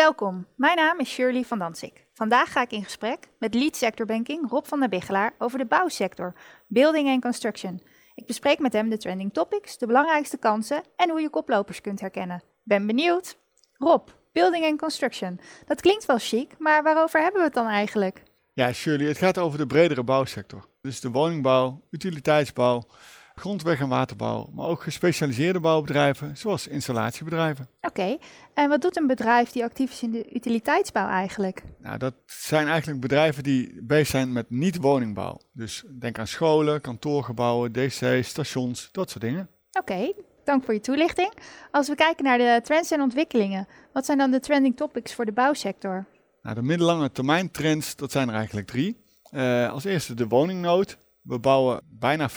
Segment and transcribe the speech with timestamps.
[0.00, 2.06] Welkom, mijn naam is Shirley van Dansik.
[2.14, 5.66] Vandaag ga ik in gesprek met lead sector banking Rob van der Biggelaar over de
[5.66, 6.34] bouwsector,
[6.66, 7.82] building and construction.
[8.14, 12.00] Ik bespreek met hem de trending topics, de belangrijkste kansen en hoe je koplopers kunt
[12.00, 12.42] herkennen.
[12.62, 13.36] Ben benieuwd.
[13.72, 15.40] Rob, building and construction.
[15.66, 18.22] Dat klinkt wel chic, maar waarover hebben we het dan eigenlijk?
[18.52, 20.66] Ja, Shirley, het gaat over de bredere bouwsector.
[20.80, 22.86] Dus de woningbouw, utiliteitsbouw,
[23.34, 27.68] grondweg- en waterbouw, maar ook gespecialiseerde bouwbedrijven, zoals installatiebedrijven.
[27.80, 28.16] Oké,
[28.54, 31.62] en wat doet een bedrijf die actief is in de utiliteitsbouw eigenlijk?
[31.78, 35.40] Nou, dat zijn eigenlijk bedrijven die bezig zijn met niet-woningbouw.
[35.52, 39.48] Dus denk aan scholen, kantoorgebouwen, DC's, stations, dat soort dingen.
[39.72, 40.12] Oké,
[40.44, 41.32] dank voor je toelichting.
[41.70, 45.24] Als we kijken naar de trends en ontwikkelingen, wat zijn dan de trending topics voor
[45.24, 46.06] de bouwsector?
[46.42, 48.96] Nou, de middellange termijn trends, dat zijn er eigenlijk drie.
[49.34, 50.98] Uh, als eerste de woningnood.
[51.30, 52.34] We bouwen bijna 50.000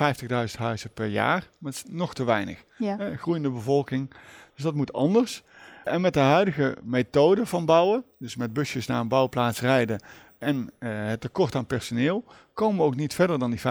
[0.58, 2.64] huizen per jaar, maar het is nog te weinig.
[2.78, 3.00] Ja.
[3.00, 4.14] Eh, groeiende bevolking,
[4.56, 5.44] dus dat moet anders.
[5.84, 10.04] En met de huidige methode van bouwen, dus met busjes naar een bouwplaats rijden
[10.38, 13.66] en uh, het tekort aan personeel, komen we ook niet verder dan die 50.000.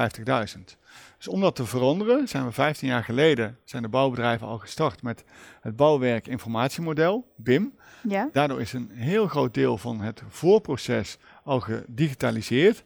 [1.16, 5.02] Dus om dat te veranderen, zijn we 15 jaar geleden, zijn de bouwbedrijven al gestart
[5.02, 5.24] met
[5.60, 7.74] het bouwwerk informatiemodel, BIM.
[8.08, 8.28] Ja.
[8.32, 12.84] Daardoor is een heel groot deel van het voorproces al gedigitaliseerd.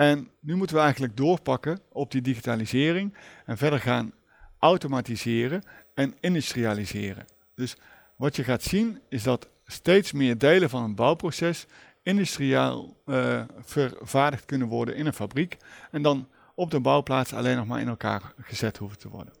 [0.00, 3.14] En nu moeten we eigenlijk doorpakken op die digitalisering
[3.46, 4.12] en verder gaan
[4.58, 5.62] automatiseren
[5.94, 7.26] en industrialiseren.
[7.54, 7.76] Dus
[8.16, 11.66] wat je gaat zien is dat steeds meer delen van een bouwproces
[12.02, 15.56] industrieel uh, vervaardigd kunnen worden in een fabriek
[15.90, 19.32] en dan op de bouwplaats alleen nog maar in elkaar gezet hoeven te worden.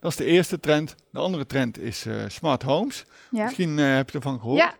[0.00, 0.94] Dat is de eerste trend.
[1.10, 3.04] De andere trend is uh, smart homes.
[3.30, 3.44] Ja.
[3.44, 4.60] Misschien uh, heb je ervan gehoord.
[4.60, 4.74] Ja,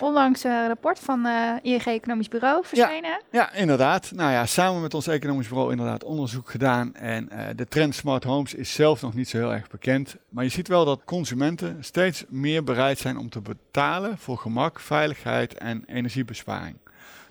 [0.00, 3.10] onlangs een rapport van uh, ING Economisch Bureau verschenen.
[3.10, 4.10] Ja, ja, inderdaad.
[4.14, 6.94] Nou ja, samen met ons economisch bureau inderdaad onderzoek gedaan.
[6.94, 10.16] En uh, de trend smart homes is zelf nog niet zo heel erg bekend.
[10.28, 14.80] Maar je ziet wel dat consumenten steeds meer bereid zijn om te betalen voor gemak,
[14.80, 16.76] veiligheid en energiebesparing.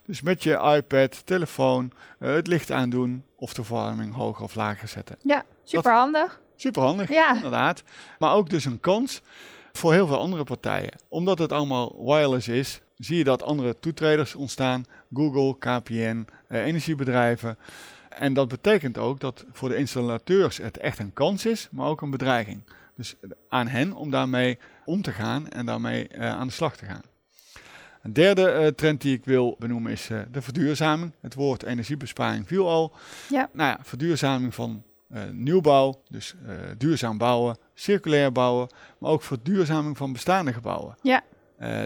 [0.05, 4.87] Dus met je iPad, telefoon, uh, het licht aandoen of de verwarming hoger of lager
[4.87, 5.15] zetten.
[5.21, 6.41] Ja, superhandig.
[6.55, 7.35] Superhandig, Ja.
[7.35, 7.83] inderdaad.
[8.19, 9.21] Maar ook dus een kans
[9.73, 10.93] voor heel veel andere partijen.
[11.07, 14.85] Omdat het allemaal wireless is, zie je dat andere toetreders ontstaan.
[15.13, 17.57] Google, KPN, eh, energiebedrijven.
[18.09, 22.01] En dat betekent ook dat voor de installateurs het echt een kans is, maar ook
[22.01, 22.63] een bedreiging.
[22.95, 23.15] Dus
[23.49, 27.01] aan hen om daarmee om te gaan en daarmee uh, aan de slag te gaan.
[28.01, 31.11] Een derde uh, trend die ik wil benoemen is uh, de verduurzaming.
[31.21, 32.93] Het woord energiebesparing viel al.
[33.29, 33.49] Ja.
[33.53, 34.83] Nou ja, verduurzaming van
[35.31, 36.35] nieuwbouw, dus
[36.77, 40.97] duurzaam bouwen, circulair bouwen, maar ook verduurzaming van bestaande gebouwen.
[41.01, 41.21] Ja.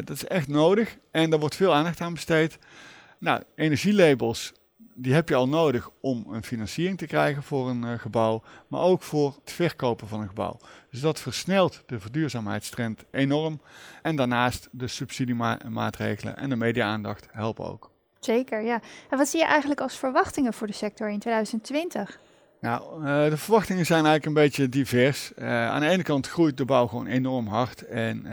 [0.01, 2.57] dat is echt nodig en daar wordt veel aandacht aan besteed.
[3.19, 4.53] Nou, energielabels,
[4.93, 9.01] die heb je al nodig om een financiering te krijgen voor een gebouw, maar ook
[9.01, 10.59] voor het verkopen van een gebouw.
[10.91, 13.61] Dus dat versnelt de verduurzaamheidstrend enorm.
[14.01, 17.91] En daarnaast de subsidiemaatregelen en de media-aandacht helpen ook.
[18.19, 18.81] Zeker, ja.
[19.09, 22.19] En wat zie je eigenlijk als verwachtingen voor de sector in 2020?
[22.62, 25.31] Nou, uh, de verwachtingen zijn eigenlijk een beetje divers.
[25.40, 28.31] Uh, aan de ene kant groeit de bouw gewoon enorm hard en uh,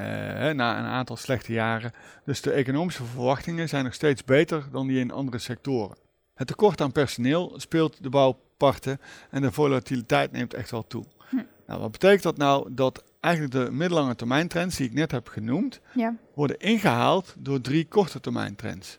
[0.50, 1.92] na een aantal slechte jaren.
[2.24, 5.96] Dus de economische verwachtingen zijn nog steeds beter dan die in andere sectoren.
[6.34, 11.04] Het tekort aan personeel speelt de bouwparten en de volatiliteit neemt echt wel toe.
[11.28, 11.36] Hm.
[11.66, 12.74] Nou, wat betekent dat nou?
[12.74, 16.16] Dat eigenlijk de middellange termijn trends die ik net heb genoemd, Ja.
[16.34, 18.98] worden ingehaald door drie korte termijn trends.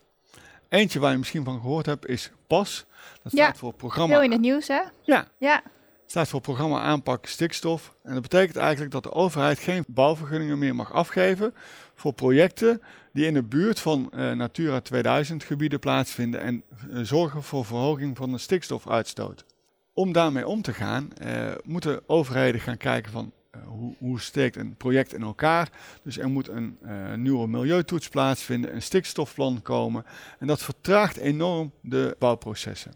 [0.69, 2.85] Eentje waar je misschien van gehoord hebt is PAS.
[3.23, 4.81] Dat Ja, staat voor programma Veel in het nieuws, hè?
[5.01, 5.63] Ja, Ja.
[6.05, 7.95] staat voor programma aanpak stikstof.
[8.03, 11.53] En dat betekent eigenlijk dat de overheid geen bouwvergunningen meer mag afgeven
[11.95, 12.81] voor projecten
[13.13, 18.17] die in de buurt van eh, Natura 2000 gebieden plaatsvinden en eh, zorgen voor verhoging
[18.17, 19.45] van de stikstofuitstoot.
[19.93, 23.31] Om daarmee om te gaan, eh, moeten overheden gaan kijken van
[23.65, 25.69] hoe, hoe steekt een project in elkaar.
[26.03, 30.05] Dus er moet een eh, nieuwe milieutoets plaatsvinden, een stikstofplan komen.
[30.39, 32.91] En dat vertraagt enorm de bouwprocessen.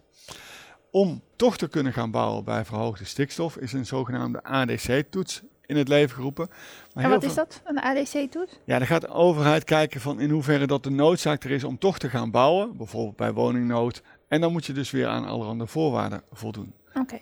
[0.92, 5.88] Om toch te kunnen gaan bouwen bij verhoogde stikstof is een zogenaamde ADC-toets in het
[5.88, 6.50] leven geroepen.
[6.94, 8.60] Maar En wat is dat, een ADC-toets?
[8.66, 11.78] Ja, dan gaat de overheid kijken van in hoeverre dat de noodzaak er is om
[11.78, 14.02] toch te gaan bouwen, bijvoorbeeld bij woningnood.
[14.28, 16.74] En dan moet je dus weer aan allerhande voorwaarden voldoen.
[16.94, 17.20] Oké,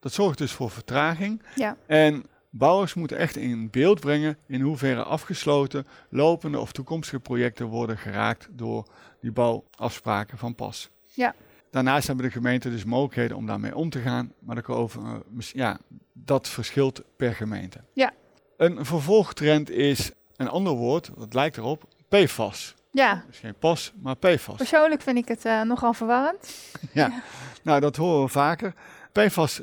[0.00, 1.42] Dat zorgt dus voor vertraging.
[1.54, 1.76] ja.
[1.86, 2.24] En
[2.58, 8.48] bouwers moeten echt in beeld brengen in hoeverre afgesloten, lopende of toekomstige projecten worden geraakt
[8.50, 8.86] door
[9.20, 10.90] die bouwafspraken van pas.
[11.04, 11.34] Ja.
[11.70, 15.40] Daarnaast hebben de gemeenten dus mogelijkheden om daarmee om te gaan, maar dat, over, eh,
[15.52, 15.78] ja,
[16.12, 17.80] dat verschilt per gemeente.
[17.92, 18.12] Ja.
[18.56, 22.74] Een vervolgtrend is een ander woord, dat lijkt erop, PFAS.
[22.92, 24.56] Ja, Dus geen pas, maar PFAS.
[24.56, 26.54] persoonlijk vind ik het eh, nogal verwarrend.
[27.62, 28.74] Nou, dat horen we vaker.
[29.12, 29.60] PFAS,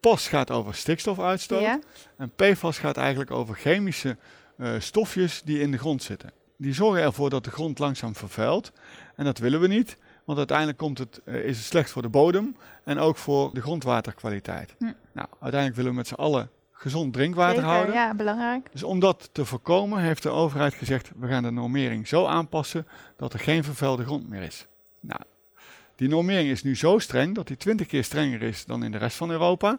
[0.00, 1.60] PAS gaat over stikstofuitstoot.
[1.60, 1.78] Ja.
[2.16, 4.16] En PFAS gaat eigenlijk over chemische
[4.56, 6.32] eh, stofjes die in de grond zitten.
[6.56, 8.72] die zorgen ervoor dat de grond langzaam vervuilt.
[9.16, 12.08] En dat willen we niet, want uiteindelijk komt het, eh, is het slecht voor de
[12.08, 14.74] bodem en ook voor de grondwaterkwaliteit.
[14.78, 14.84] Hm.
[15.12, 17.94] Nou, uiteindelijk willen we met z'n allen gezond drinkwater Zeker, houden.
[17.94, 18.68] ja, belangrijk.
[18.72, 22.86] Dus om dat te voorkomen heeft de overheid gezegd, we gaan de normering zo aanpassen
[23.16, 24.66] dat er geen vervuilde grond meer is.
[25.00, 25.20] Nou,
[25.96, 28.98] die normering is nu zo streng dat die 20 keer strenger is dan in de
[28.98, 29.78] rest van Europa.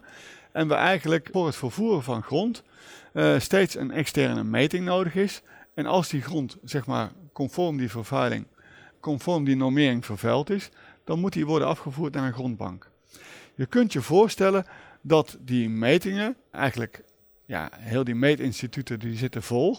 [0.51, 2.63] En we eigenlijk voor het vervoeren van grond
[3.13, 5.41] eh, steeds een externe meting nodig is.
[5.73, 8.45] En als die grond, zeg maar, conform die vervuiling,
[8.99, 10.69] conform die normering vervuild is,
[11.03, 12.89] dan moet die worden afgevoerd naar een grondbank.
[13.55, 14.65] Je kunt je voorstellen
[15.01, 17.03] dat die metingen, eigenlijk,
[17.45, 19.77] ja, heel die meetinstituten die zitten vol.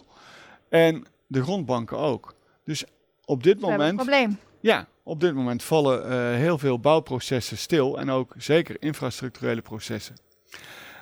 [0.69, 2.35] En de grondbanken ook.
[2.65, 2.85] Dus
[3.25, 4.39] op dit We hebben een moment probleem.
[4.61, 10.15] ja, op dit moment vallen eh, heel veel bouwprocessen stil en ook zeker infrastructurele processen.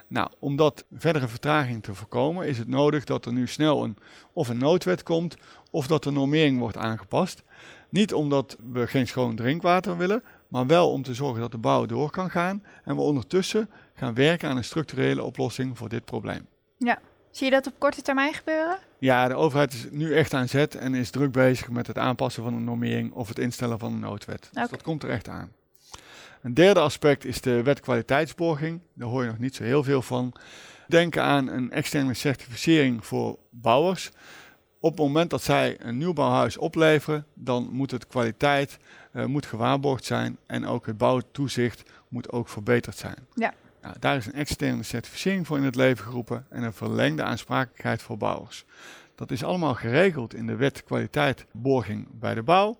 [0.06, 3.96] Nou, om dat verdere vertraging te voorkomen is het nodig dat er nu snel een,
[4.32, 5.36] of een noodwet komt
[5.70, 7.42] of dat de normering wordt aangepast.
[7.88, 11.86] Niet omdat we geen schoon drinkwater willen, maar wel om te zorgen dat de bouw
[11.86, 16.46] door kan gaan en we ondertussen gaan werken aan een structurele oplossing voor dit probleem.
[17.32, 18.78] Zie je dat op korte termijn gebeuren?
[18.98, 22.42] Ja, de overheid is nu echt aan zet en is druk bezig met het aanpassen
[22.42, 24.48] van een normering of het instellen van een noodwet.
[24.52, 25.52] Dus dat komt er echt aan.
[26.42, 28.80] Een derde aspect is de wet kwaliteitsborging.
[28.94, 30.32] Daar hoor je nog niet zo heel veel van.
[30.88, 34.10] Denk aan een externe certificering voor bouwers.
[34.80, 38.78] Op het moment dat zij een nieuwbouwhuis opleveren, dan moet het kwaliteit
[39.12, 43.26] eh, moet gewaarborgd zijn en ook het bouwtoezicht moet ook verbeterd zijn.
[43.34, 43.54] Ja.
[43.82, 48.02] Nou, daar is een externe certificering voor in het leven geroepen en een verlengde aansprakelijkheid
[48.02, 48.64] voor bouwers.
[49.14, 52.78] Dat is allemaal geregeld in de wet kwaliteitborging bij de bouw.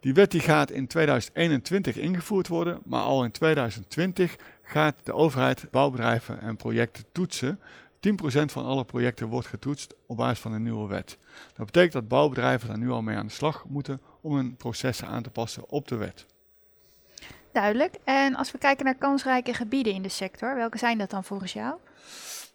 [0.00, 5.70] Die wet die gaat in 2021 ingevoerd worden, maar al in 2020 gaat de overheid
[5.70, 7.60] bouwbedrijven en projecten toetsen.
[8.08, 8.10] 10%
[8.44, 11.18] van alle projecten wordt getoetst op basis van een nieuwe wet.
[11.54, 15.08] Dat betekent dat bouwbedrijven daar nu al mee aan de slag moeten om hun processen
[15.08, 16.26] aan te passen op de wet.
[17.52, 17.94] Duidelijk.
[18.04, 21.52] En als we kijken naar kansrijke gebieden in de sector, welke zijn dat dan volgens
[21.52, 21.74] jou?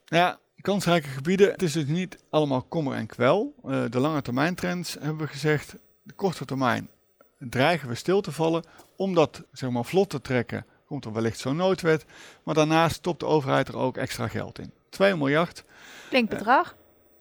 [0.05, 3.53] Ja, kansrijke gebieden, het is dus niet allemaal kommer en kwel.
[3.63, 6.89] Eh, de lange termijn trends hebben we gezegd, de korte termijn
[7.37, 8.63] dreigen we stil te vallen.
[8.95, 12.05] Om dat zeg maar, vlot te trekken, komt er wellicht zo'n noodwet.
[12.43, 14.71] Maar daarnaast stopt de overheid er ook extra geld in.
[14.89, 15.63] 2 miljard,
[16.07, 16.75] Flink bedrag.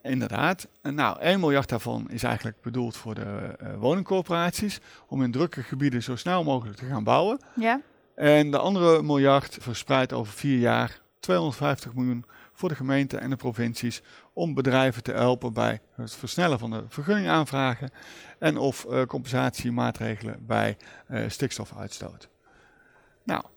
[0.04, 0.68] Inderdaad.
[0.82, 4.80] Nou, 1 miljard daarvan is eigenlijk bedoeld voor de eh, woningcorporaties.
[5.08, 7.40] Om in drukke gebieden zo snel mogelijk te gaan bouwen.
[7.54, 7.80] Ja.
[8.14, 13.36] En de andere miljard verspreid over vier jaar, 250 miljoen voor de gemeenten en de
[13.36, 14.02] provincies
[14.32, 17.90] om bedrijven te helpen bij het versnellen van de vergunningaanvragen
[18.38, 22.28] en of eh, compensatiemaatregelen bij eh, stikstofuitstoot.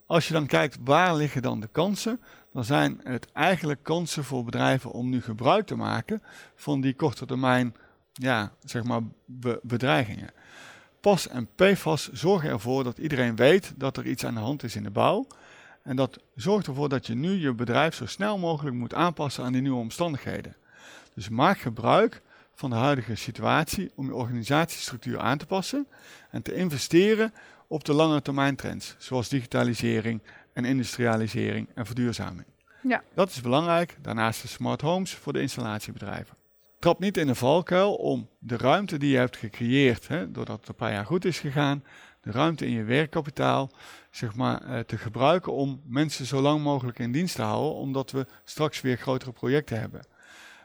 [0.07, 2.21] Als je dan kijkt waar liggen dan de kansen,
[2.53, 6.23] dan zijn het eigenlijk kansen voor bedrijven om nu gebruik te maken
[6.55, 7.75] van die korte termijn
[8.13, 10.29] ja, zeg maar be- bedreigingen.
[11.01, 14.75] PAS en PFAS zorgen ervoor dat iedereen weet dat er iets aan de hand is
[14.75, 15.27] in de bouw.
[15.83, 19.51] En dat zorgt ervoor dat je nu je bedrijf zo snel mogelijk moet aanpassen aan
[19.51, 20.55] die nieuwe omstandigheden.
[21.13, 22.21] Dus maak gebruik
[22.53, 25.87] van de huidige situatie om je organisatiestructuur aan te passen
[26.31, 27.33] en te investeren
[27.67, 30.21] op de lange termijn trends, zoals digitalisering
[30.53, 32.45] en industrialisering en verduurzaming.
[32.81, 33.03] Ja.
[33.13, 33.97] Dat is belangrijk.
[34.01, 36.35] Daarnaast de smart homes voor de installatiebedrijven.
[36.79, 40.69] Trap niet in de valkuil om de ruimte die je hebt gecreëerd, hè, doordat het
[40.69, 41.83] een paar jaar goed is gegaan,
[42.21, 43.71] de ruimte in je werkkapitaal,
[44.11, 48.11] zeg maar, eh, te gebruiken om mensen zo lang mogelijk in dienst te houden, omdat
[48.11, 50.05] we straks weer grotere projecten hebben.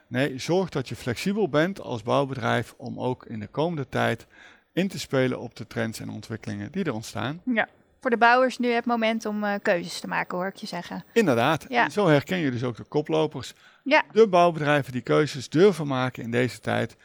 [0.09, 4.27] Nee, zorg dat je flexibel bent als bouwbedrijf om ook in de komende tijd
[4.73, 7.41] in te spelen op de trends en ontwikkelingen die er ontstaan.
[7.45, 7.69] ja.
[8.01, 11.05] Voor de bouwers nu het moment om eh, keuzes te maken, hoor ik je zeggen.
[11.13, 11.85] Inderdaad, Ja.
[11.85, 13.53] en zo herken je dus ook de koplopers.
[13.85, 14.03] Ja.
[14.13, 16.97] De bouwbedrijven die keuzes durven maken in deze tijd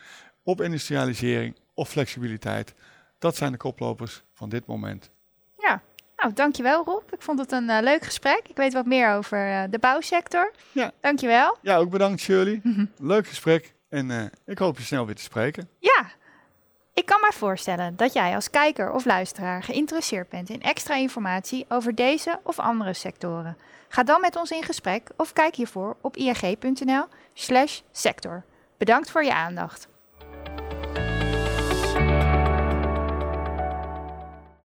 [0.43, 2.73] op industrialisering of flexibiliteit.
[3.19, 5.09] Dat zijn de koplopers van dit moment.
[5.57, 5.81] Ja.
[6.17, 7.13] Nou, dankjewel Rob.
[7.13, 8.41] Ik vond het een eh, leuk gesprek.
[8.47, 10.51] Ik weet wat meer over eh, de bouwsector.
[10.71, 10.91] Ja.
[11.01, 11.57] Dankjewel.
[11.61, 12.61] Ja, ook bedankt Shirley.
[12.97, 15.69] Leuk gesprek en ik hoop je snel weer te spreken.
[15.79, 16.05] Ja,
[16.97, 21.65] ik kan me voorstellen dat jij als kijker of luisteraar geïnteresseerd bent in extra informatie
[21.69, 23.57] over deze of andere sectoren.
[23.87, 28.43] Ga dan met ons in gesprek of kijk hiervoor op ing.nl/sector.
[28.77, 29.87] Bedankt voor je aandacht.